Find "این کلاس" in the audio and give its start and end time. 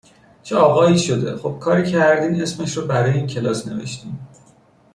3.13-3.67